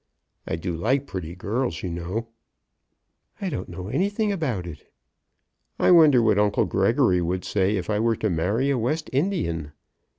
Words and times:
"I 0.47 0.55
do 0.55 0.75
like 0.75 1.05
pretty 1.05 1.35
girls, 1.35 1.83
you 1.83 1.89
know." 1.91 2.29
"I 3.39 3.49
don't 3.49 3.69
know 3.69 3.87
anything 3.87 4.31
about 4.31 4.65
it." 4.65 4.91
"I 5.77 5.91
wonder 5.91 6.23
what 6.23 6.39
uncle 6.39 6.65
Gregory 6.65 7.21
would 7.21 7.45
say 7.45 7.77
if 7.77 7.87
I 7.87 7.99
were 7.99 8.15
to 8.15 8.31
marry 8.31 8.71
a 8.71 8.79
West 8.79 9.11
Indian! 9.13 9.73